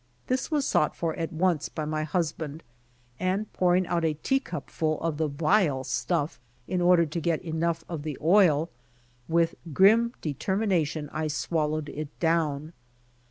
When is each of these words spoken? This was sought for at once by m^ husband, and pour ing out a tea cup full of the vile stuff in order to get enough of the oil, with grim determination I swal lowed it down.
This 0.25 0.49
was 0.49 0.65
sought 0.65 0.95
for 0.95 1.13
at 1.15 1.31
once 1.31 1.69
by 1.69 1.85
m^ 1.85 2.03
husband, 2.05 2.63
and 3.19 3.53
pour 3.53 3.75
ing 3.75 3.85
out 3.85 4.03
a 4.03 4.15
tea 4.15 4.39
cup 4.39 4.71
full 4.71 4.99
of 4.99 5.17
the 5.17 5.27
vile 5.27 5.83
stuff 5.83 6.39
in 6.67 6.81
order 6.81 7.05
to 7.05 7.19
get 7.21 7.43
enough 7.43 7.83
of 7.87 8.01
the 8.01 8.17
oil, 8.19 8.71
with 9.27 9.53
grim 9.73 10.13
determination 10.19 11.07
I 11.13 11.27
swal 11.27 11.69
lowed 11.69 11.89
it 11.89 12.19
down. 12.19 12.73